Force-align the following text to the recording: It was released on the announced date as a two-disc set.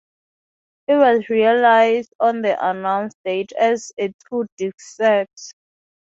It 0.87 0.95
was 0.95 1.29
released 1.29 2.11
on 2.19 2.41
the 2.41 2.57
announced 2.67 3.17
date 3.23 3.51
as 3.51 3.91
a 3.99 4.11
two-disc 4.31 4.79
set. 4.79 5.29